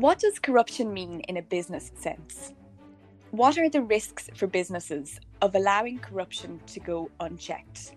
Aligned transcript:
What 0.00 0.18
does 0.18 0.38
corruption 0.38 0.94
mean 0.94 1.20
in 1.28 1.36
a 1.36 1.42
business 1.42 1.92
sense? 1.94 2.54
What 3.32 3.58
are 3.58 3.68
the 3.68 3.82
risks 3.82 4.30
for 4.34 4.46
businesses 4.46 5.20
of 5.42 5.54
allowing 5.54 5.98
corruption 5.98 6.58
to 6.68 6.80
go 6.80 7.10
unchecked? 7.20 7.96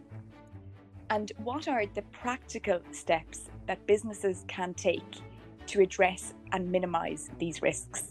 And 1.10 1.32
what 1.38 1.70
are 1.70 1.86
the 1.86 2.02
practical 2.12 2.82
steps 2.92 3.50
that 3.68 3.88
businesses 3.88 4.44
can 4.50 4.74
take 4.74 5.22
to 5.68 5.80
address 5.80 6.34
and 6.52 6.70
minimise 6.70 7.30
these 7.40 7.62
risks? 7.62 8.10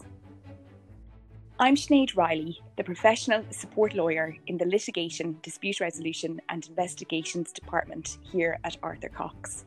I'm 1.59 1.75
Sinead 1.75 2.15
Reilly, 2.15 2.59
the 2.77 2.83
professional 2.83 3.45
support 3.51 3.93
lawyer 3.93 4.35
in 4.47 4.57
the 4.57 4.65
Litigation, 4.65 5.37
Dispute 5.43 5.79
Resolution 5.79 6.41
and 6.49 6.67
Investigations 6.67 7.51
Department 7.51 8.17
here 8.23 8.57
at 8.63 8.75
Arthur 8.81 9.09
Cox. 9.09 9.65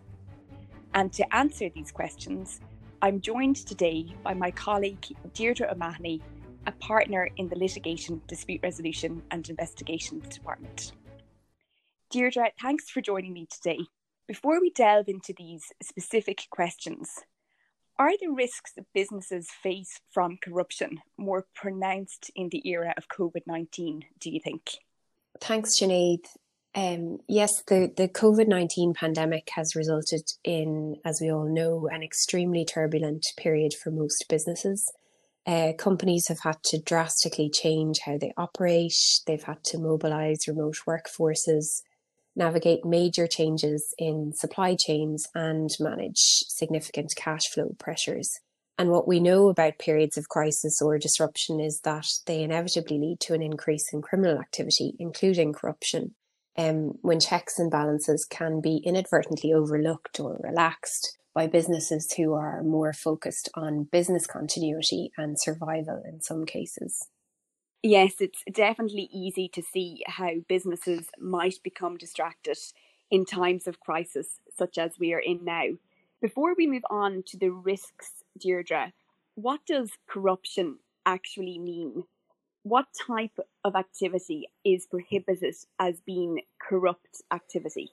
And 0.95 1.13
to 1.13 1.33
answer 1.33 1.69
these 1.69 1.93
questions, 1.93 2.61
I'm 3.07 3.21
joined 3.21 3.55
today 3.55 4.13
by 4.25 4.35
my 4.35 4.51
colleague 4.51 5.07
Deirdre 5.33 5.71
O'Mahony, 5.71 6.21
a 6.67 6.73
partner 6.73 7.31
in 7.37 7.49
the 7.49 7.57
Litigation, 7.57 8.21
Dispute 8.27 8.59
Resolution 8.65 9.23
and 9.31 9.49
Investigations 9.49 10.27
Department. 10.27 10.91
Deirdre, 12.11 12.51
thanks 12.61 12.91
for 12.91 13.01
joining 13.01 13.33
me 13.33 13.47
today. 13.49 13.79
Before 14.27 14.61
we 14.61 14.71
delve 14.71 15.07
into 15.07 15.33
these 15.39 15.73
specific 15.81 16.49
questions, 16.51 17.21
are 17.97 18.11
the 18.21 18.33
risks 18.33 18.73
that 18.73 18.93
businesses 18.93 19.51
face 19.63 20.01
from 20.11 20.37
corruption 20.43 20.99
more 21.17 21.47
pronounced 21.55 22.33
in 22.35 22.49
the 22.49 22.69
era 22.69 22.93
of 22.97 23.07
COVID 23.07 23.43
19, 23.47 24.03
do 24.19 24.31
you 24.31 24.41
think? 24.41 24.79
Thanks, 25.41 25.79
Sinead. 25.79 26.27
Um, 26.77 27.21
yes, 27.27 27.63
the, 27.63 27.91
the 27.97 28.07
COVID 28.07 28.49
19 28.49 28.93
pandemic 28.93 29.49
has 29.55 29.75
resulted 29.75 30.31
in, 30.45 30.97
as 31.07 31.23
we 31.23 31.33
all 31.33 31.49
know, 31.49 31.89
an 31.91 32.03
extremely 32.03 32.67
turbulent 32.67 33.25
period 33.39 33.73
for 33.73 33.91
most 33.91 34.27
businesses. 34.29 34.93
Uh, 35.47 35.73
companies 35.79 36.29
have 36.29 36.41
had 36.41 36.63
to 36.65 36.79
drastically 36.79 37.49
change 37.49 38.01
how 38.05 38.19
they 38.19 38.35
operate, 38.37 38.93
they've 39.27 39.45
had 39.45 39.65
to 39.65 39.79
mobilize 39.79 40.47
remote 40.47 40.77
workforces, 40.87 41.81
navigate 42.35 42.85
major 42.85 43.27
changes 43.27 43.95
in 43.97 44.35
supply 44.35 44.77
chains, 44.79 45.27
and 45.35 45.71
manage 45.81 46.45
significant 46.49 47.15
cash 47.17 47.49
flow 47.49 47.75
pressures. 47.79 48.41
And 48.77 48.91
what 48.91 49.09
we 49.09 49.19
know 49.19 49.49
about 49.49 49.79
periods 49.79 50.19
of 50.19 50.29
crisis 50.29 50.83
or 50.83 50.99
disruption 50.99 51.59
is 51.59 51.81
that 51.85 52.07
they 52.27 52.43
inevitably 52.43 52.99
lead 52.99 53.21
to 53.21 53.33
an 53.33 53.41
increase 53.41 53.95
in 53.95 54.03
criminal 54.03 54.39
activity, 54.39 54.95
including 54.99 55.55
corruption 55.55 56.15
um, 56.59 56.99
when 57.03 57.21
checks 57.21 57.59
and 57.59 57.71
balances 57.71 58.25
can 58.25 58.61
be 58.61 58.79
inadvertently 58.79 59.53
overlooked 59.53 60.21
or 60.21 60.41
relaxed 60.43 61.17
by 61.35 61.47
businesses 61.47 62.11
who 62.15 62.33
are 62.33 62.63
more 62.63 62.93
focused 62.93 63.51
on 63.55 63.85
business 63.85 64.27
continuity 64.27 65.13
and 65.19 65.39
survival 65.39 66.03
in 66.09 66.21
some 66.21 66.47
cases. 66.47 67.09
Yes, 67.83 68.15
it's 68.21 68.43
definitely 68.51 69.09
easy 69.13 69.49
to 69.53 69.63
see 69.63 70.03
how 70.07 70.31
businesses 70.49 71.09
might 71.21 71.57
become 71.63 71.99
distracted 71.99 72.59
in 73.11 73.25
times 73.25 73.67
of 73.67 73.81
crisis, 73.81 74.41
such 74.57 74.79
as 74.79 74.99
we 74.99 75.13
are 75.13 75.21
in 75.21 75.45
now. 75.45 75.67
Before 76.23 76.55
we 76.57 76.67
move 76.67 76.85
on 76.91 77.23
to 77.27 77.39
the 77.39 77.51
risks, 77.51 78.25
Deirdre, 78.41 78.93
what 79.35 79.61
does 79.67 79.91
corruption 80.09 80.79
actually 81.05 81.59
mean? 81.59 82.05
What 82.67 82.87
type 83.07 83.39
of 83.63 83.77
activity 83.77 84.49
is 84.65 84.89
prohibited 84.91 85.55
as 85.79 86.01
being 86.05 86.41
corrupt 86.61 87.23
activity? 87.33 87.91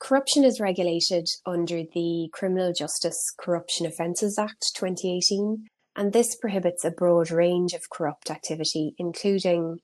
Corruption 0.00 0.42
is 0.42 0.58
regulated 0.58 1.28
under 1.46 1.82
the 1.94 2.28
Criminal 2.32 2.72
Justice 2.76 3.32
Corruption 3.38 3.86
Offences 3.86 4.36
Act 4.36 4.72
2018, 4.74 5.66
and 5.94 6.12
this 6.12 6.34
prohibits 6.34 6.84
a 6.84 6.90
broad 6.90 7.30
range 7.30 7.72
of 7.72 7.88
corrupt 7.88 8.28
activity, 8.28 8.94
including 8.98 9.78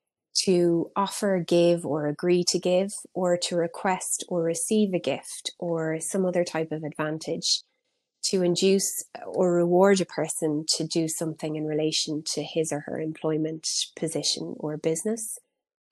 to 0.45 0.91
offer, 0.97 1.45
give, 1.47 1.87
or 1.87 2.09
agree 2.09 2.43
to 2.49 2.59
give, 2.59 2.91
or 3.15 3.37
to 3.37 3.55
request 3.55 4.25
or 4.29 4.43
receive 4.43 4.93
a 4.93 4.99
gift 4.99 5.53
or 5.61 6.01
some 6.01 6.27
other 6.27 6.43
type 6.43 6.73
of 6.73 6.83
advantage 6.83 7.63
to 8.25 8.43
induce 8.43 9.05
or 9.27 9.53
reward 9.53 10.01
a 10.01 10.05
person 10.05 10.65
to 10.77 10.85
do 10.85 11.09
something 11.09 11.57
in 11.57 11.65
relation 11.65 12.23
to 12.35 12.43
his 12.43 12.73
or 12.73 12.81
her 12.81 13.01
employment 13.01 13.69
position 13.97 14.55
or 14.59 14.77
business. 14.77 15.39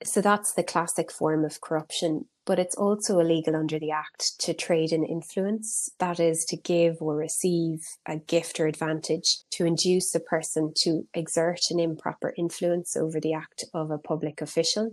So 0.03 0.23
that's 0.23 0.55
the 0.55 0.63
classic 0.63 1.13
form 1.13 1.45
of 1.45 1.61
corruption, 1.61 2.25
but 2.47 2.59
it's 2.59 2.75
also 2.75 3.19
illegal 3.19 3.55
under 3.55 3.79
the 3.79 3.91
Act 3.91 4.33
to 4.41 4.55
trade 4.55 4.93
in 4.93 5.05
influence, 5.05 5.91
that 5.99 6.19
is, 6.19 6.47
to 6.47 6.57
give 6.57 6.97
or 7.01 7.17
receive 7.17 7.81
a 8.07 8.17
gift 8.17 8.59
or 8.59 8.67
advantage 8.67 9.41
to 9.53 9.67
induce 9.67 10.15
a 10.15 10.21
person 10.21 10.73
to 10.79 11.07
exert 11.13 11.61
an 11.71 11.79
improper 11.79 12.33
influence 12.39 12.97
over 12.97 13.21
the 13.21 13.35
act 13.35 13.65
of 13.75 13.91
a 13.91 13.99
public 13.99 14.41
official. 14.41 14.93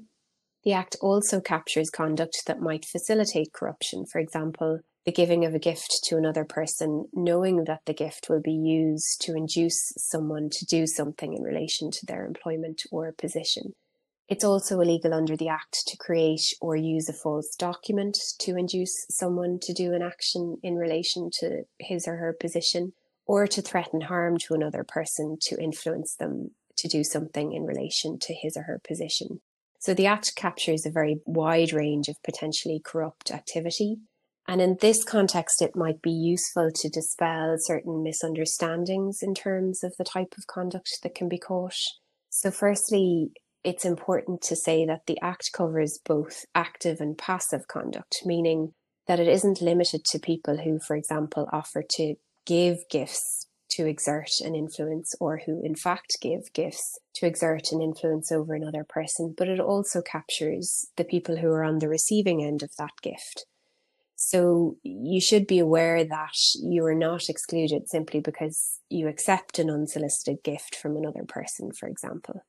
The 0.65 0.73
Act 0.73 0.97
also 0.99 1.39
captures 1.39 1.89
conduct 1.89 2.41
that 2.45 2.59
might 2.59 2.83
facilitate 2.83 3.53
corruption, 3.53 4.05
for 4.05 4.19
example, 4.19 4.79
the 5.07 5.13
giving 5.13 5.45
of 5.45 5.55
a 5.55 5.59
gift 5.59 6.01
to 6.03 6.17
another 6.17 6.43
person, 6.43 7.05
knowing 7.13 7.63
that 7.63 7.79
the 7.85 7.93
gift 7.93 8.27
will 8.29 8.41
be 8.41 8.51
used 8.51 9.21
to 9.21 9.37
induce 9.37 9.93
someone 9.95 10.49
to 10.49 10.65
do 10.65 10.85
something 10.85 11.33
in 11.33 11.41
relation 11.41 11.89
to 11.89 12.05
their 12.05 12.25
employment 12.25 12.83
or 12.91 13.13
position. 13.13 13.71
It's 14.27 14.43
also 14.43 14.81
illegal 14.81 15.13
under 15.13 15.37
the 15.37 15.47
Act 15.47 15.83
to 15.87 15.95
create 15.95 16.53
or 16.59 16.75
use 16.75 17.07
a 17.07 17.13
false 17.13 17.55
document 17.55 18.17
to 18.39 18.57
induce 18.57 19.05
someone 19.09 19.59
to 19.61 19.71
do 19.71 19.93
an 19.93 20.01
action 20.01 20.57
in 20.61 20.75
relation 20.75 21.29
to 21.39 21.61
his 21.79 22.05
or 22.05 22.17
her 22.17 22.35
position, 22.37 22.91
or 23.25 23.47
to 23.47 23.61
threaten 23.61 24.01
harm 24.01 24.37
to 24.39 24.55
another 24.55 24.83
person 24.85 25.37
to 25.43 25.57
influence 25.57 26.15
them 26.15 26.51
to 26.75 26.89
do 26.89 27.05
something 27.05 27.53
in 27.53 27.63
relation 27.63 28.19
to 28.19 28.33
his 28.33 28.57
or 28.57 28.63
her 28.63 28.81
position. 28.85 29.39
So 29.79 29.93
the 29.93 30.07
Act 30.07 30.35
captures 30.35 30.85
a 30.85 30.91
very 30.91 31.21
wide 31.25 31.71
range 31.71 32.09
of 32.09 32.21
potentially 32.25 32.81
corrupt 32.83 33.31
activity 33.31 33.99
and 34.47 34.61
in 34.61 34.77
this 34.79 35.03
context, 35.03 35.61
it 35.61 35.75
might 35.75 36.01
be 36.01 36.11
useful 36.11 36.69
to 36.73 36.89
dispel 36.89 37.55
certain 37.59 38.01
misunderstandings 38.01 39.19
in 39.21 39.33
terms 39.33 39.83
of 39.83 39.93
the 39.97 40.05
type 40.05 40.35
of 40.37 40.47
conduct 40.47 40.99
that 41.03 41.15
can 41.15 41.27
be 41.27 41.37
caught. 41.37 41.77
So, 42.29 42.51
firstly, 42.51 43.31
it's 43.63 43.83
important 43.83 44.41
to 44.43 44.55
say 44.55 44.85
that 44.85 45.07
the 45.07 45.19
Act 45.21 45.51
covers 45.53 45.99
both 46.05 46.45
active 46.55 47.01
and 47.01 47.17
passive 47.17 47.67
conduct, 47.67 48.21
meaning 48.25 48.73
that 49.07 49.19
it 49.19 49.27
isn't 49.27 49.61
limited 49.61 50.05
to 50.05 50.19
people 50.19 50.57
who, 50.57 50.79
for 50.79 50.95
example, 50.95 51.49
offer 51.51 51.83
to 51.91 52.15
give 52.45 52.77
gifts 52.89 53.47
to 53.69 53.85
exert 53.85 54.31
an 54.41 54.55
influence 54.55 55.13
or 55.19 55.41
who, 55.45 55.61
in 55.63 55.75
fact, 55.75 56.17
give 56.21 56.53
gifts 56.53 56.97
to 57.15 57.25
exert 57.25 57.71
an 57.71 57.81
influence 57.81 58.31
over 58.31 58.53
another 58.53 58.85
person, 58.87 59.33
but 59.37 59.49
it 59.49 59.59
also 59.59 60.01
captures 60.01 60.87
the 60.95 61.03
people 61.03 61.37
who 61.37 61.49
are 61.49 61.63
on 61.63 61.79
the 61.79 61.89
receiving 61.89 62.43
end 62.43 62.63
of 62.63 62.71
that 62.77 62.93
gift. 63.01 63.45
So 64.19 64.77
you 64.81 65.21
should 65.21 65.45
be 65.45 65.59
aware 65.59 66.03
that 66.03 66.33
you 66.55 66.83
are 66.85 66.95
not 66.95 67.29
excluded 67.29 67.87
simply 67.87 68.19
because 68.19 68.79
you 68.89 69.07
accept 69.07 69.59
an 69.59 69.69
unsolicited 69.69 70.43
gift 70.43 70.75
from 70.75 70.97
another 70.97 71.23
person, 71.23 71.71
for 71.71 71.87
example. 71.87 72.43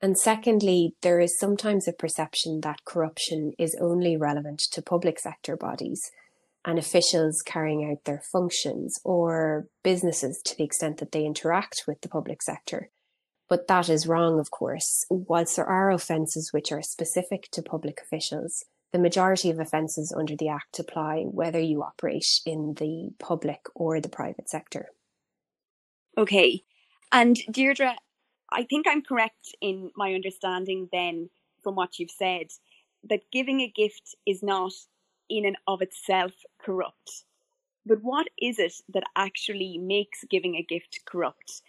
And 0.00 0.18
secondly, 0.18 0.96
there 1.00 1.20
is 1.20 1.38
sometimes 1.38 1.86
a 1.86 1.92
perception 1.92 2.60
that 2.62 2.84
corruption 2.84 3.52
is 3.56 3.78
only 3.80 4.16
relevant 4.16 4.58
to 4.72 4.82
public 4.82 5.20
sector 5.20 5.56
bodies 5.56 6.10
and 6.64 6.76
officials 6.76 7.40
carrying 7.40 7.88
out 7.88 8.04
their 8.04 8.22
functions 8.32 8.98
or 9.04 9.68
businesses 9.84 10.42
to 10.44 10.56
the 10.56 10.64
extent 10.64 10.98
that 10.98 11.12
they 11.12 11.24
interact 11.24 11.84
with 11.86 12.00
the 12.00 12.08
public 12.08 12.42
sector. 12.42 12.90
But 13.48 13.68
that 13.68 13.88
is 13.88 14.08
wrong, 14.08 14.40
of 14.40 14.50
course. 14.50 15.04
Whilst 15.08 15.54
there 15.54 15.66
are 15.66 15.92
offences 15.92 16.52
which 16.52 16.72
are 16.72 16.82
specific 16.82 17.48
to 17.52 17.62
public 17.62 18.00
officials, 18.00 18.64
the 18.92 18.98
majority 18.98 19.50
of 19.50 19.58
offences 19.58 20.14
under 20.16 20.36
the 20.36 20.48
Act 20.48 20.78
apply 20.78 21.22
whether 21.22 21.58
you 21.58 21.82
operate 21.82 22.40
in 22.44 22.74
the 22.78 23.10
public 23.18 23.60
or 23.74 24.00
the 24.00 24.08
private 24.08 24.48
sector. 24.48 24.88
Okay. 26.16 26.62
And 27.10 27.38
Deirdre, 27.50 27.96
I 28.50 28.64
think 28.64 28.86
I'm 28.86 29.02
correct 29.02 29.54
in 29.60 29.90
my 29.96 30.12
understanding 30.14 30.88
then 30.92 31.30
from 31.62 31.74
what 31.74 31.98
you've 31.98 32.10
said 32.10 32.48
that 33.08 33.30
giving 33.32 33.60
a 33.60 33.68
gift 33.68 34.14
is 34.26 34.42
not 34.42 34.72
in 35.28 35.46
and 35.46 35.56
of 35.66 35.80
itself 35.80 36.32
corrupt. 36.62 37.24
But 37.86 37.98
what 38.02 38.28
is 38.38 38.58
it 38.58 38.74
that 38.92 39.04
actually 39.16 39.78
makes 39.78 40.24
giving 40.30 40.54
a 40.54 40.62
gift 40.62 41.00
corrupt? 41.06 41.62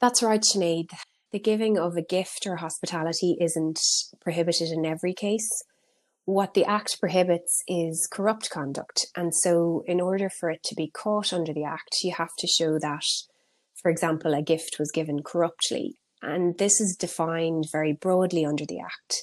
That's 0.00 0.22
right, 0.22 0.40
Sinead. 0.40 0.90
The 1.32 1.38
giving 1.38 1.78
of 1.78 1.96
a 1.96 2.02
gift 2.02 2.46
or 2.46 2.56
hospitality 2.56 3.36
isn't 3.40 3.80
prohibited 4.20 4.70
in 4.70 4.86
every 4.86 5.12
case 5.12 5.64
what 6.24 6.54
the 6.54 6.64
Act 6.64 7.00
prohibits 7.00 7.62
is 7.66 8.08
corrupt 8.10 8.50
conduct. 8.50 9.06
And 9.16 9.34
so, 9.34 9.82
in 9.86 10.00
order 10.00 10.28
for 10.28 10.50
it 10.50 10.62
to 10.64 10.74
be 10.74 10.90
caught 10.90 11.32
under 11.32 11.52
the 11.52 11.64
Act, 11.64 11.98
you 12.02 12.14
have 12.16 12.34
to 12.38 12.46
show 12.46 12.78
that, 12.78 13.04
for 13.74 13.90
example, 13.90 14.34
a 14.34 14.42
gift 14.42 14.76
was 14.78 14.92
given 14.92 15.22
corruptly. 15.22 15.96
And 16.22 16.58
this 16.58 16.80
is 16.80 16.96
defined 16.96 17.64
very 17.72 17.92
broadly 17.92 18.44
under 18.44 18.66
the 18.66 18.80
Act 18.80 19.22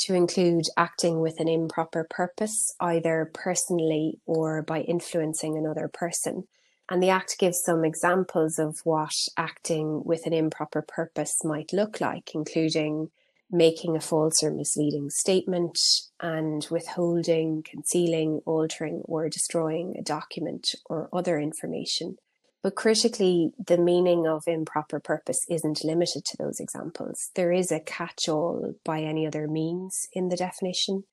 to 0.00 0.14
include 0.14 0.64
acting 0.76 1.20
with 1.20 1.38
an 1.38 1.48
improper 1.48 2.06
purpose, 2.08 2.74
either 2.80 3.30
personally 3.32 4.20
or 4.26 4.62
by 4.62 4.80
influencing 4.80 5.56
another 5.56 5.88
person. 5.88 6.44
And 6.90 7.02
the 7.02 7.10
Act 7.10 7.36
gives 7.38 7.62
some 7.64 7.84
examples 7.84 8.58
of 8.58 8.80
what 8.84 9.14
acting 9.38 10.02
with 10.04 10.26
an 10.26 10.34
improper 10.34 10.82
purpose 10.82 11.42
might 11.42 11.72
look 11.72 12.00
like, 12.00 12.32
including 12.34 13.10
making 13.50 13.96
a 13.96 14.00
false 14.00 14.42
or 14.42 14.50
misleading 14.50 15.10
statement 15.10 15.78
and 16.20 16.66
withholding, 16.70 17.62
concealing, 17.62 18.40
altering, 18.46 19.02
or 19.04 19.28
destroying 19.28 19.96
a 19.98 20.02
document 20.02 20.74
or 20.86 21.08
other 21.12 21.38
information. 21.38 22.16
But 22.62 22.76
critically, 22.76 23.52
the 23.64 23.76
meaning 23.76 24.26
of 24.26 24.44
improper 24.46 24.98
purpose 24.98 25.44
isn't 25.50 25.84
limited 25.84 26.24
to 26.24 26.36
those 26.38 26.60
examples. 26.60 27.30
There 27.34 27.52
is 27.52 27.70
a 27.70 27.78
catch 27.78 28.26
all 28.26 28.74
by 28.84 29.02
any 29.02 29.26
other 29.26 29.46
means 29.46 30.08
in 30.14 30.30
the 30.30 30.36
definition. 30.36 31.04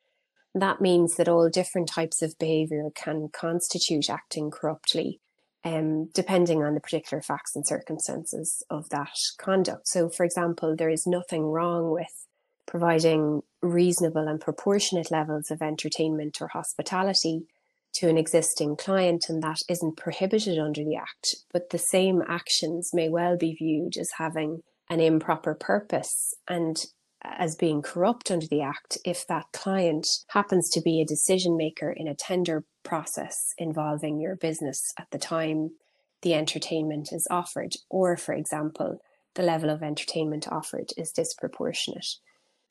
That 0.55 0.79
means 0.79 1.15
that 1.15 1.27
all 1.27 1.49
different 1.49 1.89
types 1.89 2.21
of 2.21 2.39
behaviour 2.39 2.89
can 2.95 3.27
constitute 3.33 4.09
acting 4.09 4.49
corruptly, 4.49 5.19
um, 5.63 6.09
depending 6.13 6.63
on 6.63 6.73
the 6.73 6.79
particular 6.79 7.21
facts 7.21 7.55
and 7.55 7.65
circumstances 7.67 8.63
of 8.69 8.89
that 8.89 9.15
conduct. 9.37 9.87
So, 9.87 10.09
for 10.09 10.23
example, 10.25 10.75
there 10.75 10.89
is 10.89 11.05
nothing 11.05 11.43
wrong 11.43 11.91
with 11.91 12.27
providing 12.65 13.41
reasonable 13.61 14.27
and 14.27 14.39
proportionate 14.39 15.11
levels 15.11 15.51
of 15.51 15.61
entertainment 15.61 16.41
or 16.41 16.47
hospitality 16.47 17.45
to 17.93 18.07
an 18.07 18.17
existing 18.17 18.77
client, 18.77 19.25
and 19.27 19.43
that 19.43 19.59
isn't 19.67 19.97
prohibited 19.97 20.57
under 20.57 20.83
the 20.83 20.95
Act. 20.95 21.35
But 21.51 21.69
the 21.71 21.77
same 21.77 22.23
actions 22.27 22.91
may 22.93 23.09
well 23.09 23.37
be 23.37 23.53
viewed 23.53 23.97
as 23.97 24.11
having 24.17 24.63
an 24.89 24.99
improper 24.99 25.53
purpose 25.53 26.33
and 26.47 26.77
as 27.23 27.55
being 27.55 27.81
corrupt 27.81 28.31
under 28.31 28.47
the 28.47 28.61
Act 28.61 28.97
if 29.05 29.25
that 29.27 29.45
client 29.53 30.07
happens 30.29 30.69
to 30.69 30.81
be 30.81 31.01
a 31.01 31.05
decision 31.05 31.55
maker 31.57 31.91
in 31.91 32.07
a 32.07 32.15
tender 32.15 32.63
process 32.83 33.53
involving 33.57 34.19
your 34.19 34.35
business 34.35 34.93
at 34.97 35.07
the 35.11 35.19
time 35.19 35.71
the 36.21 36.33
entertainment 36.33 37.09
is 37.11 37.27
offered, 37.31 37.73
or, 37.89 38.15
for 38.15 38.33
example, 38.33 38.99
the 39.35 39.43
level 39.43 39.69
of 39.69 39.81
entertainment 39.81 40.47
offered 40.51 40.91
is 40.97 41.11
disproportionate. 41.11 42.05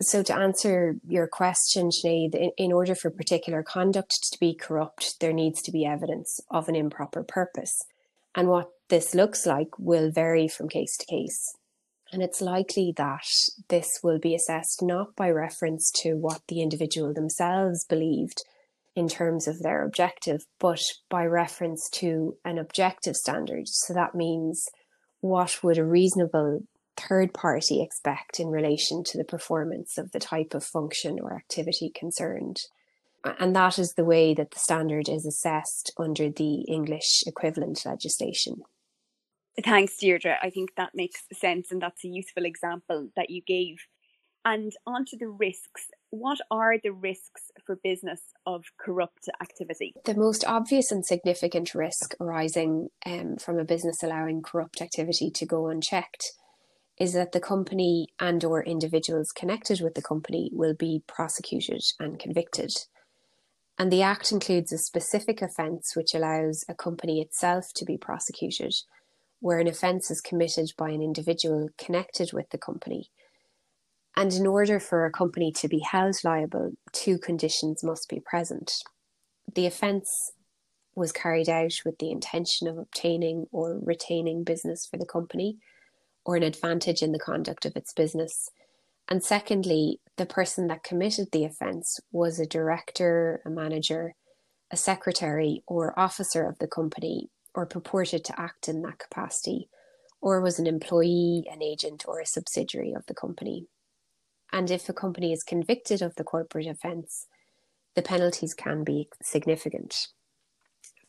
So, 0.02 0.22
to 0.22 0.34
answer 0.34 0.96
your 1.06 1.26
question, 1.26 1.90
Sinead, 1.90 2.34
in, 2.34 2.52
in 2.56 2.72
order 2.72 2.94
for 2.94 3.10
particular 3.10 3.62
conduct 3.62 4.28
to 4.32 4.38
be 4.38 4.54
corrupt, 4.54 5.20
there 5.20 5.32
needs 5.32 5.60
to 5.62 5.72
be 5.72 5.84
evidence 5.84 6.40
of 6.50 6.68
an 6.68 6.76
improper 6.76 7.22
purpose. 7.22 7.82
And 8.34 8.48
what 8.48 8.68
this 8.88 9.14
looks 9.14 9.46
like 9.46 9.78
will 9.78 10.10
vary 10.10 10.48
from 10.48 10.68
case 10.68 10.96
to 10.96 11.06
case. 11.06 11.54
And 12.12 12.22
it's 12.22 12.40
likely 12.40 12.92
that 12.96 13.24
this 13.68 13.88
will 14.02 14.18
be 14.18 14.34
assessed 14.34 14.82
not 14.82 15.14
by 15.14 15.30
reference 15.30 15.90
to 16.02 16.14
what 16.14 16.42
the 16.48 16.60
individual 16.60 17.14
themselves 17.14 17.84
believed 17.84 18.42
in 18.96 19.08
terms 19.08 19.46
of 19.46 19.60
their 19.60 19.84
objective, 19.84 20.44
but 20.58 20.82
by 21.08 21.24
reference 21.24 21.88
to 21.90 22.36
an 22.44 22.58
objective 22.58 23.14
standard. 23.14 23.68
So 23.68 23.94
that 23.94 24.14
means 24.14 24.68
what 25.20 25.62
would 25.62 25.78
a 25.78 25.84
reasonable 25.84 26.64
third 26.96 27.32
party 27.32 27.80
expect 27.80 28.40
in 28.40 28.48
relation 28.48 29.04
to 29.04 29.16
the 29.16 29.24
performance 29.24 29.96
of 29.96 30.10
the 30.10 30.18
type 30.18 30.54
of 30.54 30.64
function 30.64 31.18
or 31.22 31.34
activity 31.34 31.92
concerned? 31.94 32.58
And 33.22 33.54
that 33.54 33.78
is 33.78 33.92
the 33.92 34.04
way 34.04 34.34
that 34.34 34.50
the 34.50 34.58
standard 34.58 35.08
is 35.08 35.26
assessed 35.26 35.92
under 35.98 36.30
the 36.30 36.62
English 36.62 37.22
equivalent 37.26 37.84
legislation. 37.84 38.62
Thanks, 39.64 39.96
Deirdre. 39.96 40.36
I 40.42 40.50
think 40.50 40.74
that 40.76 40.94
makes 40.94 41.24
sense, 41.32 41.70
and 41.70 41.82
that's 41.82 42.04
a 42.04 42.08
useful 42.08 42.44
example 42.44 43.08
that 43.16 43.30
you 43.30 43.42
gave. 43.42 43.78
And 44.44 44.72
onto 44.86 45.18
the 45.18 45.28
risks. 45.28 45.88
What 46.08 46.38
are 46.50 46.76
the 46.82 46.92
risks 46.92 47.50
for 47.64 47.76
business 47.76 48.22
of 48.46 48.64
corrupt 48.78 49.28
activity? 49.40 49.92
The 50.06 50.14
most 50.14 50.44
obvious 50.46 50.90
and 50.90 51.04
significant 51.04 51.74
risk 51.74 52.14
arising 52.18 52.88
um, 53.04 53.36
from 53.36 53.58
a 53.58 53.64
business 53.64 54.02
allowing 54.02 54.42
corrupt 54.42 54.80
activity 54.80 55.30
to 55.32 55.44
go 55.44 55.68
unchecked 55.68 56.32
is 56.98 57.12
that 57.14 57.32
the 57.32 57.40
company 57.40 58.08
and 58.18 58.42
or 58.44 58.62
individuals 58.62 59.32
connected 59.32 59.80
with 59.80 59.94
the 59.94 60.02
company 60.02 60.50
will 60.52 60.74
be 60.74 61.02
prosecuted 61.06 61.82
and 61.98 62.18
convicted. 62.18 62.72
And 63.78 63.90
the 63.90 64.02
act 64.02 64.32
includes 64.32 64.72
a 64.72 64.78
specific 64.78 65.40
offence 65.40 65.96
which 65.96 66.14
allows 66.14 66.64
a 66.68 66.74
company 66.74 67.22
itself 67.22 67.72
to 67.74 67.84
be 67.86 67.96
prosecuted 67.96 68.74
where 69.40 69.58
an 69.58 69.66
offence 69.66 70.10
is 70.10 70.20
committed 70.20 70.70
by 70.76 70.90
an 70.90 71.02
individual 71.02 71.68
connected 71.78 72.32
with 72.32 72.48
the 72.50 72.58
company. 72.58 73.10
And 74.16 74.32
in 74.32 74.46
order 74.46 74.78
for 74.78 75.04
a 75.04 75.10
company 75.10 75.50
to 75.52 75.68
be 75.68 75.80
held 75.80 76.16
liable, 76.24 76.72
two 76.92 77.18
conditions 77.18 77.82
must 77.82 78.08
be 78.08 78.20
present. 78.20 78.72
The 79.54 79.66
offence 79.66 80.32
was 80.94 81.12
carried 81.12 81.48
out 81.48 81.72
with 81.84 81.98
the 81.98 82.10
intention 82.10 82.68
of 82.68 82.76
obtaining 82.76 83.46
or 83.50 83.80
retaining 83.82 84.44
business 84.44 84.86
for 84.86 84.98
the 84.98 85.06
company 85.06 85.58
or 86.24 86.36
an 86.36 86.42
advantage 86.42 87.02
in 87.02 87.12
the 87.12 87.18
conduct 87.18 87.64
of 87.64 87.76
its 87.76 87.92
business. 87.92 88.50
And 89.08 89.24
secondly, 89.24 90.00
the 90.16 90.26
person 90.26 90.66
that 90.66 90.84
committed 90.84 91.28
the 91.32 91.44
offence 91.44 91.98
was 92.12 92.38
a 92.38 92.46
director, 92.46 93.40
a 93.46 93.50
manager, 93.50 94.14
a 94.70 94.76
secretary, 94.76 95.62
or 95.66 95.98
officer 95.98 96.46
of 96.46 96.58
the 96.58 96.68
company 96.68 97.30
or 97.54 97.66
purported 97.66 98.24
to 98.24 98.40
act 98.40 98.68
in 98.68 98.82
that 98.82 98.98
capacity, 98.98 99.68
or 100.20 100.40
was 100.40 100.58
an 100.58 100.66
employee, 100.66 101.44
an 101.50 101.62
agent, 101.62 102.04
or 102.06 102.20
a 102.20 102.26
subsidiary 102.26 102.92
of 102.92 103.06
the 103.06 103.14
company. 103.14 103.66
And 104.52 104.70
if 104.70 104.88
a 104.88 104.92
company 104.92 105.32
is 105.32 105.42
convicted 105.42 106.02
of 106.02 106.16
the 106.16 106.24
corporate 106.24 106.66
offence, 106.66 107.26
the 107.94 108.02
penalties 108.02 108.54
can 108.54 108.84
be 108.84 109.08
significant. 109.22 110.08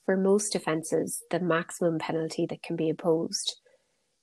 For 0.05 0.17
most 0.17 0.55
offences, 0.55 1.23
the 1.29 1.39
maximum 1.39 1.99
penalty 1.99 2.45
that 2.47 2.63
can 2.63 2.75
be 2.75 2.89
imposed 2.89 3.57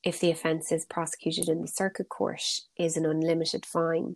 if 0.03 0.21
the 0.21 0.31
offence 0.31 0.71
is 0.71 0.87
prosecuted 0.87 1.49
in 1.49 1.61
the 1.61 1.69
circuit 1.69 2.09
court 2.09 2.43
is 2.77 2.97
an 2.97 3.07
unlimited 3.07 3.67
fine. 3.67 4.15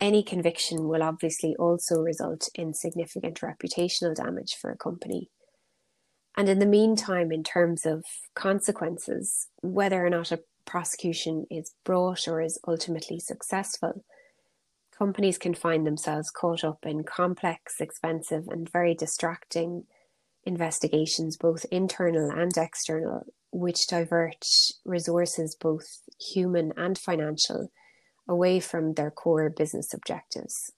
Any 0.00 0.22
conviction 0.22 0.88
will 0.88 1.02
obviously 1.02 1.56
also 1.56 2.00
result 2.00 2.48
in 2.54 2.72
significant 2.72 3.40
reputational 3.40 4.14
damage 4.14 4.54
for 4.54 4.70
a 4.70 4.76
company. 4.76 5.30
And 6.36 6.48
in 6.48 6.58
the 6.58 6.66
meantime, 6.66 7.32
in 7.32 7.42
terms 7.42 7.84
of 7.84 8.04
consequences, 8.34 9.48
whether 9.60 10.04
or 10.04 10.10
not 10.10 10.30
a 10.30 10.40
prosecution 10.64 11.46
is 11.50 11.72
brought 11.84 12.28
or 12.28 12.40
is 12.40 12.60
ultimately 12.66 13.18
successful, 13.18 14.04
companies 14.96 15.38
can 15.38 15.54
find 15.54 15.86
themselves 15.86 16.30
caught 16.30 16.62
up 16.62 16.84
in 16.84 17.02
complex, 17.04 17.80
expensive, 17.80 18.46
and 18.48 18.70
very 18.70 18.94
distracting 18.94 19.84
investigations, 20.44 21.36
both 21.36 21.66
internal 21.70 22.30
and 22.30 22.56
external, 22.56 23.26
which 23.50 23.86
divert 23.86 24.44
resources, 24.84 25.56
both 25.56 26.02
human 26.20 26.72
and 26.76 26.98
financial, 26.98 27.70
away 28.28 28.60
from 28.60 28.94
their 28.94 29.10
core 29.10 29.50
business 29.50 29.94
objectives. 29.94 30.72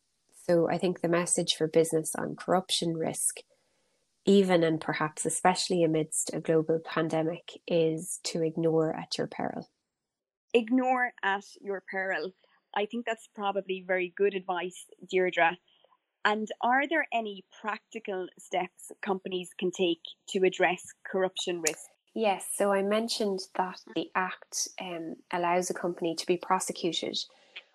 So 0.48 0.68
I 0.68 0.78
think 0.78 1.00
the 1.00 1.08
message 1.08 1.54
for 1.54 1.66
business 1.66 2.14
on 2.14 2.36
corruption 2.36 2.96
risk 2.96 3.40
even 4.30 4.62
and 4.62 4.80
perhaps 4.80 5.26
especially 5.26 5.82
amidst 5.82 6.32
a 6.32 6.38
global 6.38 6.78
pandemic, 6.84 7.60
is 7.66 8.20
to 8.22 8.44
ignore 8.44 8.94
at 8.94 9.18
your 9.18 9.26
peril. 9.26 9.68
Ignore 10.54 11.12
at 11.24 11.44
your 11.60 11.82
peril. 11.90 12.30
I 12.72 12.86
think 12.86 13.06
that's 13.06 13.28
probably 13.34 13.82
very 13.84 14.14
good 14.16 14.34
advice, 14.34 14.84
Deirdre. 15.10 15.58
And 16.24 16.46
are 16.60 16.86
there 16.86 17.08
any 17.12 17.44
practical 17.60 18.28
steps 18.38 18.92
companies 19.02 19.50
can 19.58 19.72
take 19.72 20.02
to 20.28 20.44
address 20.44 20.82
corruption 21.04 21.60
risk? 21.62 21.86
Yes, 22.14 22.46
so 22.54 22.72
I 22.72 22.82
mentioned 22.82 23.40
that 23.56 23.80
the 23.96 24.10
Act 24.14 24.68
um, 24.80 25.16
allows 25.32 25.70
a 25.70 25.74
company 25.74 26.14
to 26.14 26.26
be 26.26 26.36
prosecuted 26.36 27.16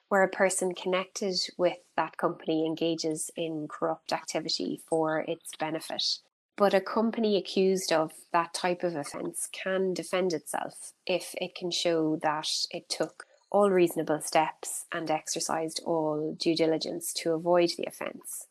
where 0.07 0.23
a 0.23 0.29
person 0.29 0.73
connected 0.73 1.35
with 1.57 1.79
that 1.97 2.15
company 2.15 2.65
engages 2.65 3.29
in 3.35 3.67
corrupt 3.67 4.13
activity 4.13 4.81
for 4.87 5.19
its 5.27 5.51
benefit. 5.59 6.19
But 6.57 6.73
a 6.73 6.79
company 6.79 7.35
accused 7.35 7.91
of 7.91 8.13
that 8.31 8.53
type 8.53 8.83
of 8.83 8.95
offence 8.95 9.49
can 9.51 9.93
defend 9.93 10.31
itself 10.31 10.93
if 11.05 11.35
it 11.41 11.53
can 11.53 11.69
show 11.69 12.15
that 12.17 12.49
it 12.71 12.87
took 12.87 13.25
all 13.51 13.69
reasonable 13.69 14.21
steps 14.21 14.85
and 14.91 15.11
exercised 15.11 15.81
all 15.85 16.33
due 16.33 16.55
diligence 16.55 17.13
to 17.13 17.33
avoid 17.33 17.71
the 17.77 17.85
offence. 17.85 18.47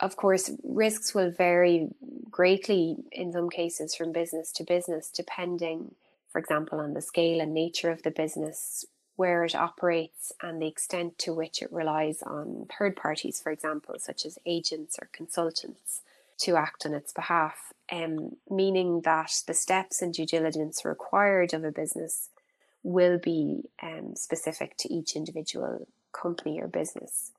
Of 0.00 0.16
course, 0.16 0.50
risks 0.62 1.14
will 1.14 1.30
vary 1.30 1.88
greatly 2.30 2.96
in 3.10 3.32
some 3.32 3.48
cases 3.48 3.94
from 3.94 4.12
business 4.12 4.52
to 4.52 4.64
business, 4.64 5.10
depending, 5.10 5.94
for 6.30 6.38
example, 6.38 6.78
on 6.78 6.92
the 6.92 7.00
scale 7.00 7.40
and 7.40 7.54
nature 7.54 7.90
of 7.90 8.02
the 8.02 8.10
business, 8.10 8.84
where 9.16 9.44
it 9.44 9.54
operates, 9.54 10.32
and 10.42 10.60
the 10.60 10.66
extent 10.66 11.18
to 11.20 11.32
which 11.32 11.62
it 11.62 11.72
relies 11.72 12.22
on 12.22 12.66
third 12.78 12.96
parties, 12.96 13.40
for 13.40 13.50
example, 13.50 13.94
such 13.98 14.26
as 14.26 14.38
agents 14.44 14.98
or 15.00 15.08
consultants 15.12 16.02
to 16.40 16.56
act 16.56 16.84
on 16.84 16.94
its 16.94 17.12
behalf, 17.12 17.72
um, 17.90 18.36
meaning 18.48 19.02
that 19.04 19.32
the 19.46 19.54
steps 19.54 20.02
and 20.02 20.12
due 20.12 20.26
diligence 20.26 20.84
required 20.84 21.54
of 21.54 21.64
a 21.64 21.72
business 21.72 22.30
will 22.82 23.18
be 23.18 23.62
um, 23.82 24.14
specific 24.14 24.76
to 24.78 24.92
each 24.92 25.16
individual 25.16 25.86
company 26.12 26.60
or 26.60 26.68
business. 26.68 27.32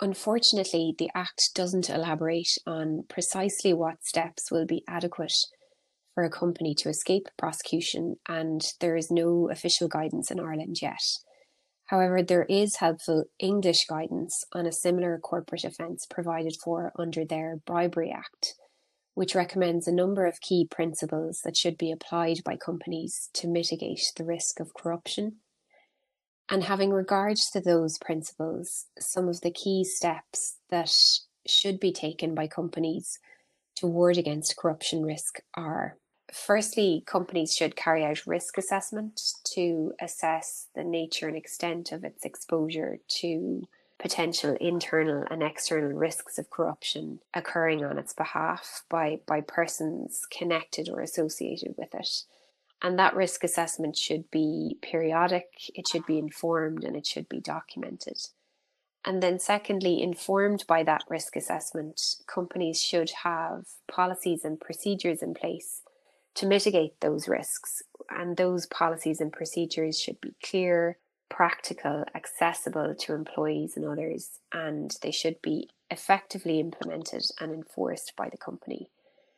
Unfortunately, 0.00 0.94
the 0.98 1.10
Act 1.14 1.50
doesn't 1.54 1.88
elaborate 1.88 2.58
on 2.66 3.04
precisely 3.08 3.72
what 3.72 4.04
steps 4.04 4.50
will 4.50 4.66
be 4.66 4.82
adequate 4.88 5.34
for 6.14 6.24
a 6.24 6.30
company 6.30 6.74
to 6.74 6.88
escape 6.88 7.28
prosecution, 7.38 8.16
and 8.28 8.62
there 8.80 8.96
is 8.96 9.10
no 9.10 9.48
official 9.50 9.88
guidance 9.88 10.30
in 10.30 10.40
Ireland 10.40 10.82
yet. 10.82 11.02
However, 11.86 12.22
there 12.22 12.44
is 12.44 12.76
helpful 12.76 13.24
English 13.38 13.86
guidance 13.86 14.44
on 14.52 14.66
a 14.66 14.72
similar 14.72 15.18
corporate 15.18 15.64
offence 15.64 16.06
provided 16.06 16.56
for 16.62 16.92
under 16.98 17.24
their 17.24 17.56
Bribery 17.66 18.10
Act, 18.10 18.54
which 19.14 19.34
recommends 19.34 19.86
a 19.86 19.92
number 19.92 20.24
of 20.24 20.40
key 20.40 20.66
principles 20.70 21.40
that 21.44 21.56
should 21.56 21.76
be 21.76 21.92
applied 21.92 22.38
by 22.44 22.56
companies 22.56 23.28
to 23.34 23.48
mitigate 23.48 24.12
the 24.16 24.24
risk 24.24 24.58
of 24.58 24.74
corruption. 24.74 25.36
And 26.48 26.64
having 26.64 26.90
regards 26.90 27.50
to 27.50 27.60
those 27.60 27.98
principles, 27.98 28.86
some 28.98 29.28
of 29.28 29.40
the 29.42 29.50
key 29.50 29.84
steps 29.84 30.56
that 30.70 30.90
should 31.46 31.78
be 31.78 31.92
taken 31.92 32.34
by 32.34 32.46
companies 32.46 33.18
to 33.76 33.86
ward 33.86 34.16
against 34.16 34.56
corruption 34.56 35.02
risk 35.02 35.40
are 35.54 35.96
firstly, 36.32 37.02
companies 37.06 37.54
should 37.54 37.76
carry 37.76 38.04
out 38.04 38.26
risk 38.26 38.58
assessment 38.58 39.20
to 39.44 39.92
assess 40.00 40.68
the 40.74 40.84
nature 40.84 41.28
and 41.28 41.36
extent 41.36 41.92
of 41.92 42.04
its 42.04 42.24
exposure 42.24 42.98
to 43.06 43.68
potential 43.98 44.56
internal 44.60 45.24
and 45.30 45.42
external 45.42 45.92
risks 45.92 46.36
of 46.36 46.50
corruption 46.50 47.20
occurring 47.34 47.84
on 47.84 47.98
its 47.98 48.12
behalf 48.12 48.82
by, 48.88 49.20
by 49.26 49.40
persons 49.40 50.26
connected 50.36 50.88
or 50.88 51.00
associated 51.00 51.74
with 51.78 51.94
it. 51.94 52.24
And 52.82 52.98
that 52.98 53.14
risk 53.14 53.44
assessment 53.44 53.96
should 53.96 54.28
be 54.32 54.76
periodic, 54.82 55.70
it 55.74 55.86
should 55.86 56.04
be 56.04 56.18
informed, 56.18 56.82
and 56.82 56.96
it 56.96 57.06
should 57.06 57.28
be 57.28 57.38
documented. 57.38 58.18
And 59.04 59.22
then, 59.22 59.38
secondly, 59.38 60.02
informed 60.02 60.64
by 60.66 60.82
that 60.84 61.04
risk 61.08 61.36
assessment, 61.36 62.16
companies 62.26 62.80
should 62.80 63.10
have 63.22 63.66
policies 63.88 64.44
and 64.44 64.60
procedures 64.60 65.22
in 65.22 65.34
place 65.34 65.82
to 66.34 66.46
mitigate 66.46 67.00
those 67.00 67.28
risks. 67.28 67.82
And 68.10 68.36
those 68.36 68.66
policies 68.66 69.20
and 69.20 69.32
procedures 69.32 70.00
should 70.00 70.20
be 70.20 70.34
clear, 70.42 70.98
practical, 71.28 72.04
accessible 72.14 72.94
to 72.94 73.14
employees 73.14 73.76
and 73.76 73.86
others, 73.86 74.38
and 74.52 74.94
they 75.02 75.10
should 75.10 75.40
be 75.40 75.68
effectively 75.90 76.60
implemented 76.60 77.24
and 77.40 77.52
enforced 77.52 78.14
by 78.16 78.28
the 78.28 78.36
company. 78.36 78.88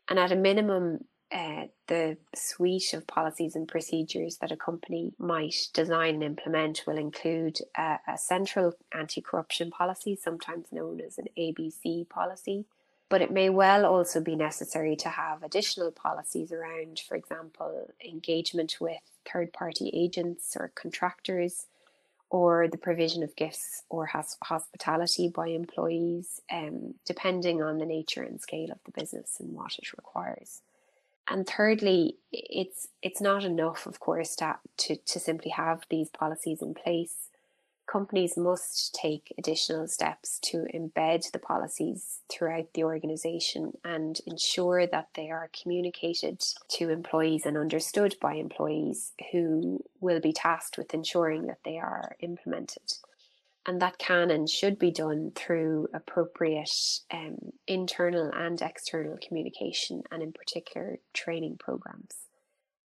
And 0.09 0.19
at 0.19 0.33
a 0.33 0.37
minimum, 0.37 1.05
uh, 1.33 1.67
the 1.89 2.17
suite 2.35 2.93
of 2.95 3.07
policies 3.07 3.57
and 3.57 3.67
procedures 3.67 4.37
that 4.37 4.53
a 4.53 4.57
company 4.57 5.13
might 5.19 5.69
design 5.73 6.15
and 6.15 6.23
implement 6.23 6.85
will 6.87 6.99
include 6.99 7.59
a, 7.77 7.99
central 8.17 8.75
anti 8.93 9.21
corruption 9.21 9.71
policy, 9.71 10.17
sometimes 10.17 10.67
known 10.71 11.01
as 11.01 11.19
an 11.19 11.27
ABC 11.37 12.09
policy, 12.09 12.67
but 13.15 13.23
it 13.23 13.31
may 13.31 13.49
well 13.49 13.87
also 13.87 14.21
be 14.21 14.35
necessary 14.35 14.97
to 14.97 15.09
have 15.09 15.45
additional 15.45 15.93
policies 15.93 16.51
around, 16.51 16.99
for 16.99 17.15
example, 17.15 17.89
engagement 18.05 18.77
with 18.81 18.99
third 19.25 19.53
party 19.53 19.89
agents 19.95 20.57
or 20.59 20.73
contractors, 20.75 21.67
or 22.29 22.67
the 22.67 22.77
provision 22.77 23.23
of 23.23 23.37
gifts 23.37 23.85
or 23.89 24.11
hospitality 24.43 25.29
by 25.29 25.47
employees, 25.47 26.41
um, 26.51 26.95
depending 27.07 27.63
on 27.63 27.79
the 27.79 27.87
nature 27.87 28.25
and 28.25 28.41
scale 28.41 28.73
of 28.73 28.81
the 28.85 28.91
business 28.91 29.37
and 29.39 29.53
what 29.53 29.79
it 29.79 29.93
requires. 29.93 30.63
And 31.29 31.47
thirdly, 31.47 32.17
it's 32.33 32.89
it's 33.01 33.21
not 33.21 33.45
enough, 33.45 33.87
of 33.87 34.01
course, 34.01 34.35
to, 34.39 34.57
to, 34.79 34.97
to 34.97 35.21
simply 35.21 35.53
have 35.53 35.85
these 35.89 36.09
policies 36.09 36.61
in 36.61 36.75
place 36.75 37.29
companies 37.87 38.37
must 38.37 38.95
take 38.95 39.33
additional 39.39 39.87
steps 39.87 40.39
to 40.41 40.67
embed 40.75 41.31
the 41.33 41.39
policies 41.39 42.21
throughout 42.29 42.73
the 42.75 42.85
organization 42.85 43.73
and 43.85 44.21
ensure 44.27 44.87
that 44.87 45.09
they 45.15 45.31
are 45.31 45.51
communicated 45.63 46.41
to 46.69 46.91
employees 46.91 47.47
and 47.47 47.57
understood 47.57 48.17
by 48.21 48.35
employees 48.35 49.13
who 49.33 49.85
will 50.01 50.21
be 50.21 50.33
tasked 50.33 50.79
with 50.79 50.95
ensuring 50.95 51.47
that 51.47 51.61
they 51.65 51.79
are 51.79 52.17
implemented. 52.21 52.95
And 53.67 53.81
that 53.81 53.99
can 53.99 54.31
and 54.31 54.49
should 54.49 54.79
be 54.79 54.91
done 54.91 55.33
through 55.35 55.89
appropriate 55.95 57.01
um, 57.11 57.39
internal 57.67 58.31
and 58.35 58.61
external 58.61 59.17
communication, 59.27 60.03
and 60.11 60.23
in 60.23 60.33
particular, 60.33 60.99
training 61.15 61.57
programs. 61.59 62.15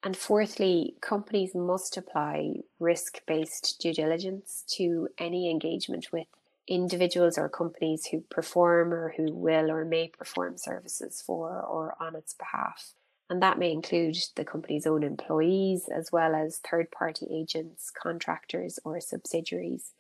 And 0.04 0.14
fourthly, 0.14 0.96
companies 1.00 1.54
must 1.54 1.96
apply 1.96 2.56
risk 2.78 3.22
based 3.26 3.80
due 3.80 3.94
diligence 3.94 4.62
to 4.76 5.08
any 5.16 5.50
engagement 5.50 6.12
with 6.12 6.26
individuals 6.68 7.38
or 7.38 7.48
companies 7.48 8.06
who 8.06 8.20
perform 8.20 8.92
or 8.92 9.14
who 9.16 9.32
will 9.32 9.70
or 9.70 9.86
may 9.86 10.08
perform 10.08 10.58
services 10.58 11.22
for 11.26 11.58
or 11.58 11.94
on 11.98 12.14
its 12.14 12.34
behalf. 12.34 12.92
And 13.30 13.42
that 13.42 13.58
may 13.58 13.72
include 13.72 14.18
the 14.36 14.44
company's 14.44 14.86
own 14.86 15.02
employees, 15.02 15.88
as 15.88 16.12
well 16.12 16.34
as 16.34 16.58
third 16.58 16.90
party 16.90 17.26
agents, 17.30 17.90
contractors, 17.90 18.78
or 18.84 19.00
subsidiaries, 19.00 19.92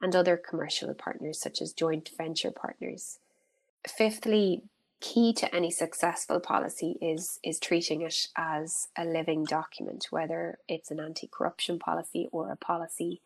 and 0.00 0.14
other 0.14 0.36
commercial 0.36 0.94
partners, 0.94 1.40
such 1.40 1.60
as 1.60 1.72
joint 1.72 2.10
venture 2.16 2.52
partners. 2.52 3.18
Fifthly, 3.84 4.62
key 5.00 5.32
to 5.34 5.54
any 5.54 5.70
successful 5.70 6.40
policy 6.40 6.96
is 7.00 7.38
is 7.42 7.58
treating 7.58 8.02
it 8.02 8.28
as 8.36 8.88
a 8.96 9.04
living 9.04 9.44
document, 9.44 10.06
whether 10.10 10.58
it's 10.68 10.90
an 10.90 11.00
anti-corruption 11.00 11.78
policy 11.78 12.28
or 12.32 12.50
a 12.50 12.56
policy 12.56 13.20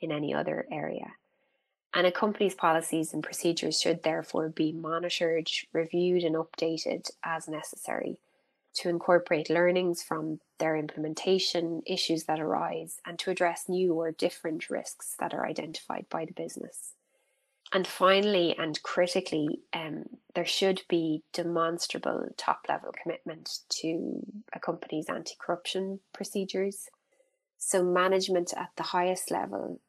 in 0.00 0.12
any 0.12 0.32
other 0.34 0.66
area. 0.70 1.12
And 1.94 2.06
a 2.06 2.12
company's 2.12 2.54
policies 2.54 3.14
and 3.14 3.22
procedures 3.22 3.80
should 3.80 4.02
therefore 4.02 4.50
be 4.50 4.70
monitored, 4.72 5.50
reviewed, 5.72 6.24
and 6.24 6.36
updated 6.36 7.10
as 7.24 7.48
necessary 7.48 8.18
to 8.74 8.90
incorporate 8.90 9.48
learnings 9.48 10.02
from 10.02 10.40
their 10.58 10.76
implementation, 10.76 11.82
issues 11.86 12.24
that 12.24 12.38
arise, 12.38 13.00
and 13.06 13.18
to 13.18 13.30
address 13.30 13.68
new 13.68 13.94
or 13.94 14.12
different 14.12 14.68
risks 14.68 15.16
that 15.18 15.32
are 15.32 15.46
identified 15.46 16.04
by 16.10 16.26
the 16.26 16.34
business. 16.34 16.92
And 17.76 17.86
finally, 17.86 18.56
and 18.58 18.82
critically, 18.82 19.60
um, 19.74 20.04
there 20.34 20.46
should 20.46 20.80
be 20.88 21.24
demonstrable 21.34 22.26
top 22.38 22.60
level 22.70 22.90
commitment 23.02 23.58
to 23.82 24.22
a 24.54 24.58
company's 24.58 25.10
anti 25.10 25.34
corruption 25.38 26.00
procedures. 26.14 26.88
So, 27.58 27.84
management 27.84 28.54
at 28.56 28.70
the 28.76 28.82
highest 28.82 29.30
level, 29.30 29.82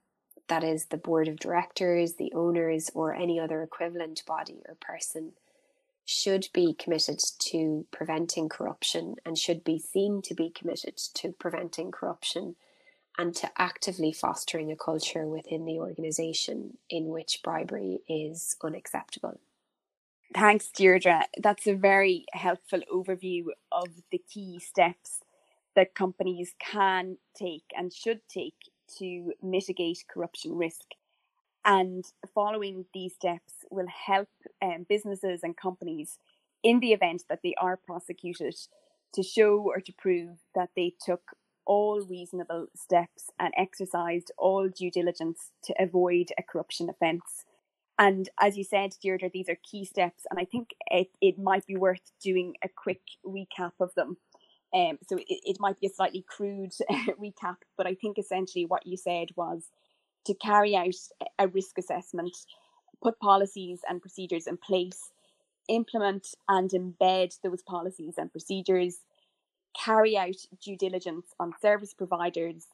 that 0.49 0.65
is 0.65 0.87
the 0.87 0.97
board 0.97 1.29
of 1.29 1.39
directors, 1.39 2.15
the 2.15 2.33
owners, 2.33 2.91
or 2.93 3.15
any 3.15 3.39
other 3.39 3.63
equivalent 3.63 4.21
body 4.27 4.59
or 4.67 4.75
person, 4.81 5.31
should 6.03 6.49
be 6.53 6.73
committed 6.73 7.21
to 7.51 7.87
preventing 7.91 8.49
corruption 8.49 9.15
and 9.25 9.37
should 9.37 9.63
be 9.63 9.79
seen 9.79 10.21
to 10.23 10.33
be 10.33 10.49
committed 10.49 10.97
to 11.13 11.31
preventing 11.31 11.91
corruption 11.91 12.57
and 13.17 13.35
to 13.35 13.49
actively 13.57 14.11
fostering 14.11 14.71
a 14.71 14.75
culture 14.75 15.25
within 15.27 15.65
the 15.65 15.79
organisation 15.79 16.77
in 16.89 17.07
which 17.07 17.41
bribery 17.43 17.99
is 18.07 18.55
unacceptable. 18.63 19.39
Thanks, 20.33 20.69
Deirdre. 20.69 21.23
That's 21.41 21.67
a 21.67 21.73
very 21.73 22.25
helpful 22.33 22.81
overview 22.93 23.45
of 23.71 23.87
the 24.11 24.21
key 24.31 24.59
steps 24.59 25.21
that 25.75 25.95
companies 25.95 26.53
can 26.59 27.17
take 27.35 27.63
and 27.75 27.93
should 27.93 28.21
take 28.27 28.55
to 28.97 29.33
mitigate 29.41 30.03
corruption 30.07 30.55
risk. 30.55 30.91
And 31.65 32.05
following 32.33 32.85
these 32.93 33.13
steps 33.13 33.53
will 33.69 33.87
help 33.87 34.29
um, 34.61 34.85
businesses 34.87 35.41
and 35.43 35.55
companies 35.55 36.17
in 36.63 36.79
the 36.79 36.93
event 36.93 37.23
that 37.29 37.41
they 37.43 37.53
are 37.59 37.77
prosecuted 37.77 38.55
to 39.13 39.23
show 39.23 39.59
or 39.59 39.79
to 39.81 39.93
prove 39.93 40.37
that 40.55 40.69
they 40.75 40.93
took 41.03 41.21
all 41.67 42.01
reasonable 42.01 42.67
steps 42.75 43.29
and 43.37 43.53
exercised 43.55 44.31
all 44.37 44.69
due 44.69 44.89
diligence 44.89 45.51
to 45.65 45.75
avoid 45.79 46.31
a 46.37 46.43
corruption 46.43 46.89
offence. 46.89 47.45
And 47.99 48.29
as 48.41 48.57
you 48.57 48.63
said, 48.63 48.95
Deirdre, 49.01 49.29
these 49.31 49.49
are 49.49 49.57
key 49.69 49.83
steps, 49.83 50.23
and 50.29 50.39
I 50.39 50.45
think 50.45 50.69
it, 50.87 51.09
it 51.21 51.37
might 51.37 51.65
be 51.67 51.75
worth 51.75 52.11
doing 52.23 52.53
a 52.63 52.69
quick 52.69 53.01
recap 53.25 53.73
of 53.79 53.93
them. 53.95 54.17
Um, 54.73 54.97
so 55.07 55.17
it, 55.17 55.25
it 55.27 55.57
might 55.59 55.79
be 55.79 55.87
a 55.87 55.93
slightly 55.93 56.23
crude 56.27 56.73
recap, 57.21 57.57
but 57.75 57.87
I 57.87 57.95
think 57.95 58.17
essentially 58.17 58.65
what 58.65 58.85
you 58.85 58.97
said 58.97 59.29
was 59.35 59.69
to 60.25 60.33
carry 60.35 60.75
out 60.75 60.95
a 61.39 61.47
risk 61.47 61.77
assessment, 61.77 62.35
put 63.01 63.19
policies 63.19 63.81
and 63.89 64.01
procedures 64.01 64.47
in 64.47 64.57
place, 64.57 65.11
implement 65.67 66.29
and 66.47 66.69
embed 66.69 67.35
those 67.43 67.63
policies 67.63 68.15
and 68.17 68.31
procedures, 68.31 68.99
carry 69.77 70.17
out 70.17 70.35
due 70.63 70.77
diligence 70.77 71.27
on 71.39 71.53
service 71.61 71.93
providers, 71.93 72.67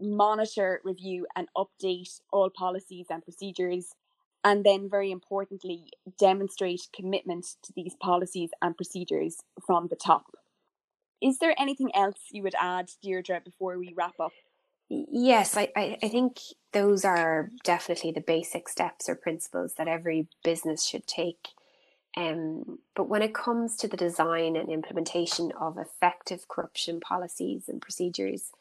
monitor, 0.00 0.80
review, 0.84 1.26
and 1.36 1.48
update 1.56 2.20
all 2.32 2.50
policies 2.50 3.06
and 3.10 3.24
procedures, 3.24 3.94
and 4.44 4.64
then, 4.64 4.90
very 4.90 5.10
importantly, 5.10 5.90
demonstrate 6.18 6.88
commitment 6.94 7.46
to 7.62 7.72
these 7.74 7.94
policies 8.00 8.50
and 8.60 8.76
procedures 8.76 9.38
from 9.66 9.88
the 9.88 9.96
top. 9.96 10.26
Is 11.22 11.38
there 11.38 11.54
anything 11.58 11.90
else 11.94 12.18
you 12.30 12.42
would 12.42 12.54
add, 12.60 12.90
Deirdre, 13.02 13.40
before 13.42 13.78
we 13.78 13.94
wrap 13.96 14.20
up? 14.20 14.32
Yes, 14.90 15.56
I, 15.56 15.72
I, 15.74 15.96
I 16.02 16.08
think 16.08 16.38
those 16.72 17.04
are 17.06 17.50
definitely 17.62 18.12
the 18.12 18.20
basic 18.20 18.68
steps 18.68 19.08
or 19.08 19.14
principles 19.14 19.74
that 19.78 19.88
every 19.88 20.28
business 20.42 20.84
should 20.84 21.06
take 21.06 21.48
Um, 22.16 22.78
but 22.94 23.08
when 23.08 23.22
it 23.22 23.34
comes 23.34 23.76
to 23.76 23.88
the 23.88 23.96
design 23.96 24.56
and 24.56 24.68
implementation 24.68 25.52
of 25.52 25.78
effective 25.78 26.46
corruption 26.48 27.00
policies 27.00 27.68
and 27.68 27.82
procedures, 27.82 28.52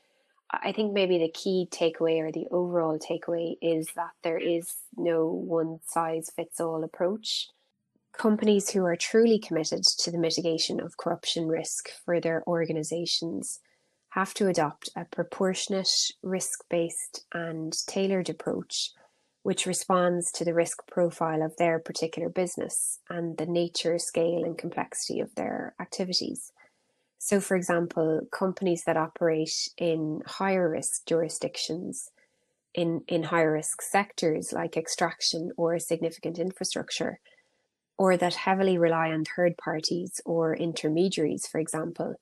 I 0.51 0.72
think 0.72 0.93
maybe 0.93 1.17
the 1.17 1.29
key 1.29 1.67
takeaway 1.72 2.19
or 2.19 2.31
the 2.31 2.48
overall 2.51 3.00
takeaway 3.00 3.57
is 3.62 3.89
that 3.95 4.12
there 4.24 4.38
is 4.38 4.74
no 4.95 5.27
one 5.27 5.79
size 5.86 6.31
fits 6.36 6.60
all 6.60 6.83
approach. 6.83 7.48
Companies 8.12 8.69
who 8.69 8.86
are 8.86 8.95
truly 8.95 9.39
committed 9.39 9.83
to 9.83 10.12
the 10.12 10.19
mitigation 10.19 10.79
of 10.79 10.98
corruption 10.98 11.48
risk 11.48 11.89
for 12.05 12.19
their 12.19 12.43
organizations 12.45 13.60
have 14.10 14.36
to 14.36 14.48
adopt 14.48 14.89
a 14.95 15.05
proportionate, 15.05 16.12
risk 16.22 16.63
based, 16.69 17.25
and 17.33 17.75
tailored 17.88 18.29
approach 18.29 18.91
which 19.43 19.65
responds 19.65 20.31
to 20.31 20.45
the 20.45 20.53
risk 20.53 20.88
profile 20.88 21.43
of 21.43 21.55
their 21.57 21.77
particular 21.77 22.29
business 22.29 23.00
and 23.09 23.38
the 23.38 23.45
nature, 23.45 24.00
scale, 24.00 24.43
and 24.43 24.57
complexity 24.57 25.19
of 25.19 25.35
their 25.35 25.75
activities. 25.79 26.51
So, 27.19 27.39
for 27.39 27.55
example, 27.55 28.21
companies 28.31 28.83
that 28.85 28.97
operate 28.97 29.69
in 29.77 30.21
higher 30.25 30.69
risk 30.69 31.05
jurisdictions, 31.05 32.09
in, 32.73 33.01
in 33.07 33.23
higher 33.23 33.51
risk 33.51 33.81
sectors 33.81 34.51
like 34.51 34.75
extraction 34.75 35.51
or 35.57 35.77
significant 35.77 36.39
infrastructure, 36.39 37.19
or 37.97 38.17
that 38.17 38.33
heavily 38.33 38.77
rely 38.77 39.09
on 39.09 39.23
third 39.23 39.55
parties 39.57 40.19
or 40.25 40.55
intermediaries, 40.55 41.47
for 41.47 41.59
example, 41.59 42.15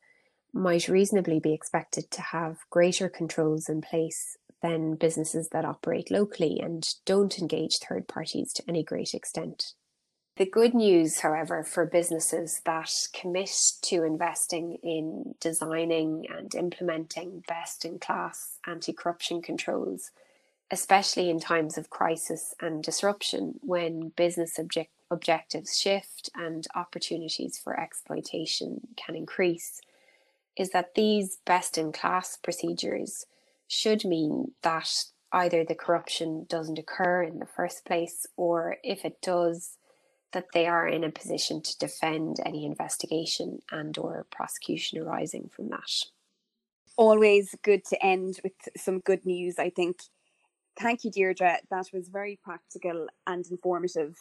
might 0.53 0.87
reasonably 0.87 1.39
be 1.39 1.53
expected 1.53 2.11
to 2.11 2.21
have 2.21 2.57
greater 2.69 3.07
controls 3.09 3.69
in 3.69 3.81
place 3.81 4.37
than 4.61 4.95
businesses 4.95 5.49
that 5.49 5.65
operate 5.65 6.11
locally 6.11 6.59
and 6.59 6.87
don't 7.05 7.39
engage 7.39 7.77
third 7.77 8.07
parties 8.07 8.53
to 8.53 8.63
any 8.67 8.83
great 8.83 9.13
extent. 9.13 9.73
The 10.37 10.45
good 10.45 10.73
news, 10.73 11.19
however, 11.19 11.63
for 11.63 11.85
businesses 11.85 12.61
that 12.65 12.91
commit 13.13 13.51
to 13.83 14.03
investing 14.03 14.77
in 14.81 15.35
designing 15.39 16.25
and 16.35 16.55
implementing 16.55 17.43
best 17.47 17.83
in 17.83 17.99
class 17.99 18.57
anti 18.65 18.93
corruption 18.93 19.41
controls, 19.41 20.11
especially 20.71 21.29
in 21.29 21.39
times 21.39 21.77
of 21.77 21.89
crisis 21.89 22.55
and 22.61 22.81
disruption 22.81 23.59
when 23.61 24.09
business 24.15 24.57
object- 24.57 24.93
objectives 25.11 25.77
shift 25.77 26.29
and 26.33 26.65
opportunities 26.75 27.59
for 27.61 27.77
exploitation 27.77 28.87
can 28.95 29.15
increase, 29.15 29.81
is 30.57 30.69
that 30.69 30.95
these 30.95 31.39
best 31.45 31.77
in 31.77 31.91
class 31.91 32.37
procedures 32.37 33.25
should 33.71 34.03
mean 34.03 34.51
that 34.63 35.05
either 35.31 35.63
the 35.63 35.75
corruption 35.75 36.45
doesn't 36.49 36.77
occur 36.77 37.23
in 37.23 37.39
the 37.39 37.45
first 37.45 37.85
place 37.85 38.25
or 38.35 38.75
if 38.83 39.05
it 39.05 39.21
does, 39.21 39.77
that 40.33 40.47
they 40.53 40.67
are 40.67 40.85
in 40.85 41.05
a 41.05 41.09
position 41.09 41.61
to 41.61 41.77
defend 41.77 42.35
any 42.45 42.65
investigation 42.65 43.59
and 43.71 43.97
or 43.97 44.25
prosecution 44.29 44.99
arising 44.99 45.49
from 45.55 45.69
that. 45.69 45.89
Always 46.97 47.55
good 47.63 47.85
to 47.85 48.05
end 48.05 48.41
with 48.43 48.51
some 48.75 48.99
good 48.99 49.25
news, 49.25 49.57
I 49.57 49.69
think. 49.69 50.01
Thank 50.77 51.05
you, 51.05 51.11
Deirdre. 51.11 51.59
That 51.69 51.87
was 51.93 52.09
very 52.09 52.39
practical 52.43 53.07
and 53.25 53.45
informative. 53.49 54.17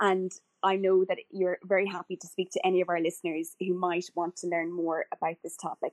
And 0.00 0.32
I 0.62 0.76
know 0.76 1.04
that 1.04 1.18
you're 1.30 1.58
very 1.64 1.86
happy 1.86 2.16
to 2.16 2.26
speak 2.26 2.50
to 2.52 2.66
any 2.66 2.80
of 2.80 2.88
our 2.88 3.00
listeners 3.00 3.56
who 3.60 3.74
might 3.74 4.06
want 4.14 4.36
to 4.36 4.46
learn 4.46 4.72
more 4.72 5.04
about 5.12 5.36
this 5.42 5.56
topic. 5.56 5.92